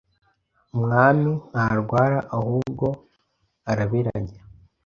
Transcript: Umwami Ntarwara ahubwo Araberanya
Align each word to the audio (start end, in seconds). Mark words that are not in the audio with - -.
Umwami 0.75 1.31
Ntarwara 1.51 2.19
ahubwo 2.37 2.85
Araberanya 3.71 4.39